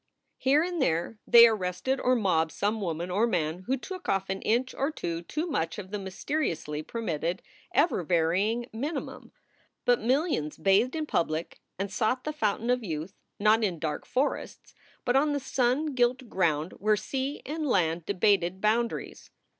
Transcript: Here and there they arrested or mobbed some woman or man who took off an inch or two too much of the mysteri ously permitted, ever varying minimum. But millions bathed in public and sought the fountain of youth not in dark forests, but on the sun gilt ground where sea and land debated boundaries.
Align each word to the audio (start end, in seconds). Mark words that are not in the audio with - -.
Here 0.39 0.63
and 0.63 0.81
there 0.81 1.19
they 1.27 1.45
arrested 1.47 1.99
or 1.99 2.15
mobbed 2.15 2.51
some 2.51 2.81
woman 2.81 3.11
or 3.11 3.27
man 3.27 3.65
who 3.67 3.77
took 3.77 4.09
off 4.09 4.31
an 4.31 4.41
inch 4.41 4.73
or 4.73 4.89
two 4.89 5.21
too 5.21 5.45
much 5.45 5.77
of 5.77 5.91
the 5.91 5.99
mysteri 5.99 6.49
ously 6.49 6.81
permitted, 6.81 7.43
ever 7.71 8.01
varying 8.01 8.67
minimum. 8.73 9.31
But 9.85 10.01
millions 10.01 10.57
bathed 10.57 10.95
in 10.95 11.05
public 11.05 11.59
and 11.77 11.93
sought 11.93 12.23
the 12.23 12.33
fountain 12.33 12.71
of 12.71 12.83
youth 12.83 13.13
not 13.37 13.63
in 13.63 13.77
dark 13.77 14.07
forests, 14.07 14.73
but 15.05 15.15
on 15.15 15.33
the 15.33 15.39
sun 15.39 15.93
gilt 15.93 16.27
ground 16.27 16.71
where 16.79 16.97
sea 16.97 17.43
and 17.45 17.67
land 17.67 18.07
debated 18.07 18.59
boundaries. 18.59 19.29